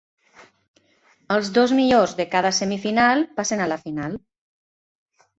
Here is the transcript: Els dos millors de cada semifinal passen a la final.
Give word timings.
Els 1.35 1.49
dos 1.57 1.73
millors 1.79 2.15
de 2.21 2.25
cada 2.31 2.51
semifinal 2.59 3.21
passen 3.41 3.61
a 3.61 3.69
la 3.73 3.77
final. 3.83 4.17